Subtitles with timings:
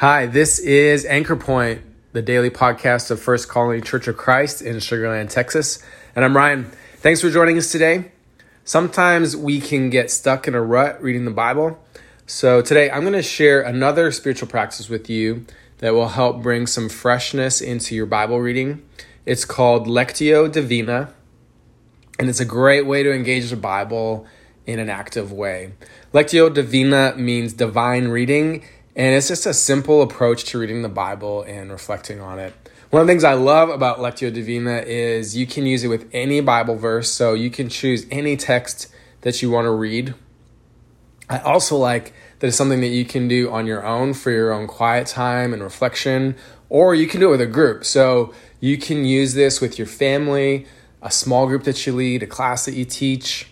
[0.00, 1.82] Hi, this is Anchor Point,
[2.12, 5.82] the daily podcast of First Colony Church of Christ in Sugar Land, Texas.
[6.14, 6.70] And I'm Ryan.
[6.98, 8.12] Thanks for joining us today.
[8.62, 11.84] Sometimes we can get stuck in a rut reading the Bible.
[12.28, 15.44] So today I'm going to share another spiritual practice with you
[15.78, 18.88] that will help bring some freshness into your Bible reading.
[19.26, 21.12] It's called Lectio Divina,
[22.20, 24.28] and it's a great way to engage the Bible
[24.64, 25.72] in an active way.
[26.14, 28.62] Lectio Divina means divine reading
[28.98, 32.52] and it's just a simple approach to reading the Bible and reflecting on it.
[32.90, 36.10] One of the things I love about Lectio Divina is you can use it with
[36.12, 38.88] any Bible verse, so you can choose any text
[39.20, 40.14] that you want to read.
[41.30, 44.52] I also like that it's something that you can do on your own for your
[44.52, 46.34] own quiet time and reflection,
[46.68, 47.84] or you can do it with a group.
[47.84, 50.66] So you can use this with your family,
[51.02, 53.48] a small group that you lead, a class that you teach.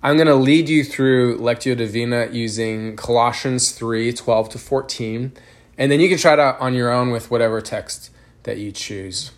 [0.00, 5.32] I'm going to lead you through Lectio Divina using Colossians 3 12 to 14,
[5.76, 8.10] and then you can try it out on your own with whatever text
[8.44, 9.32] that you choose.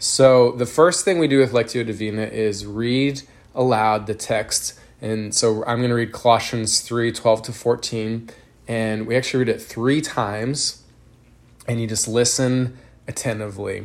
[0.00, 3.22] So, the first thing we do with Lectio Divina is read
[3.54, 4.76] aloud the text.
[5.00, 8.30] And so, I'm going to read Colossians 3 12 to 14,
[8.66, 10.82] and we actually read it three times,
[11.68, 13.84] and you just listen attentively.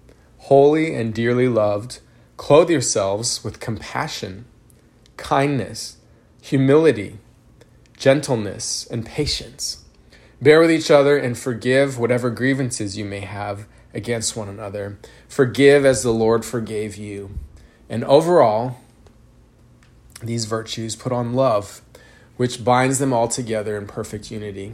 [0.45, 1.99] holy and dearly loved,
[2.35, 4.45] clothe yourselves with compassion,
[5.15, 5.97] kindness,
[6.41, 7.19] humility,
[7.95, 9.85] gentleness, and patience.
[10.41, 14.97] Bear with each other and forgive whatever grievances you may have against one another.
[15.27, 17.37] Forgive as the Lord forgave you.
[17.87, 18.77] And overall,
[20.23, 21.83] these virtues put on love,
[22.37, 24.73] which binds them all together in perfect unity.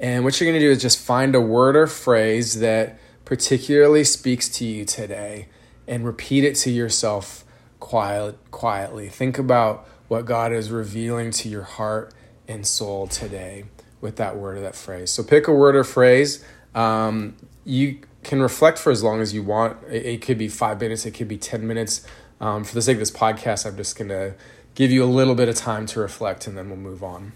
[0.00, 4.02] And what you're going to do is just find a word or phrase that particularly
[4.02, 5.48] speaks to you today
[5.86, 7.44] and repeat it to yourself
[7.78, 9.08] quiet, quietly.
[9.08, 12.14] Think about what God is revealing to your heart
[12.48, 13.64] and soul today
[14.00, 15.10] with that word or that phrase.
[15.10, 16.42] So pick a word or phrase.
[16.74, 19.76] Um, you can reflect for as long as you want.
[19.88, 22.06] It, it could be five minutes, it could be 10 minutes.
[22.40, 24.34] Um, for the sake of this podcast, I'm just going to
[24.74, 27.32] give you a little bit of time to reflect and then we'll move on.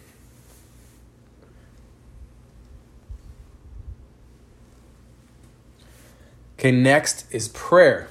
[6.65, 8.09] Okay, next is prayer.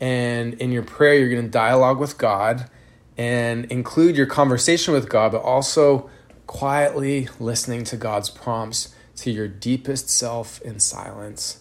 [0.00, 2.70] And in your prayer, you're going to dialogue with God
[3.18, 6.08] and include your conversation with God, but also
[6.46, 11.60] quietly listening to God's prompts to your deepest self in silence.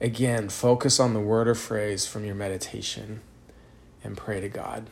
[0.00, 3.22] Again, focus on the word or phrase from your meditation
[4.04, 4.88] and pray to God.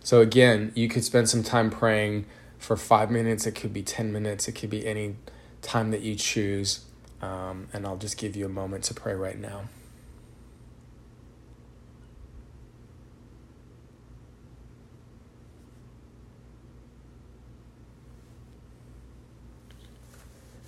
[0.00, 2.26] So, again, you could spend some time praying
[2.58, 5.16] for five minutes, it could be 10 minutes, it could be any
[5.62, 6.84] time that you choose.
[7.22, 9.62] Um, and I'll just give you a moment to pray right now.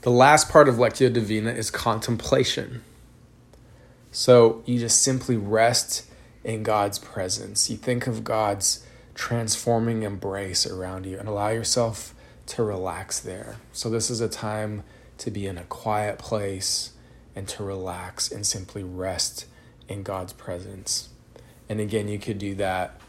[0.02, 2.82] The last part of Lectio Divina is contemplation.
[4.10, 6.06] So you just simply rest
[6.44, 7.68] in God's presence.
[7.68, 12.14] You think of God's transforming embrace around you and allow yourself
[12.46, 13.56] to relax there.
[13.72, 14.84] So this is a time
[15.18, 16.92] to be in a quiet place
[17.34, 19.46] and to relax and simply rest
[19.88, 21.08] in God's presence.
[21.68, 23.00] And again, you could do that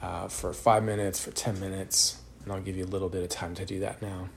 [0.00, 3.28] uh, for five minutes, for 10 minutes, and I'll give you a little bit of
[3.28, 4.28] time to do that now.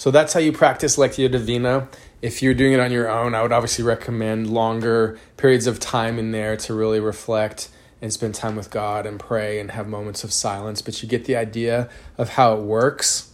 [0.00, 1.86] So that's how you practice Lectio Divina.
[2.22, 6.18] If you're doing it on your own, I would obviously recommend longer periods of time
[6.18, 7.68] in there to really reflect
[8.00, 10.80] and spend time with God and pray and have moments of silence.
[10.80, 13.30] But you get the idea of how it works.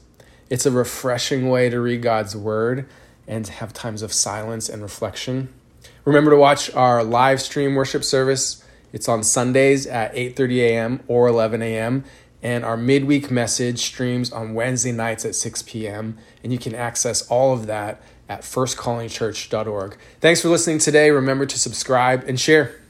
[0.50, 2.88] It's a refreshing way to read God's word,
[3.28, 5.54] and to have times of silence and reflection.
[6.04, 8.64] Remember to watch our live stream worship service.
[8.92, 11.00] It's on Sundays at 8:30 a.m.
[11.06, 12.02] or 11 a.m.
[12.42, 16.18] and our midweek message streams on Wednesday nights at 6 p.m.
[16.42, 19.96] and you can access all of that at firstcolonychurch.org.
[20.20, 21.10] Thanks for listening today.
[21.10, 22.80] Remember to subscribe and share.